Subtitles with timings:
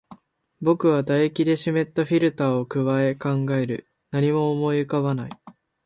[0.61, 3.85] 僕は唾液で湿ったフィルターを咥え、考える。
[4.09, 5.29] 何も思い浮かばない。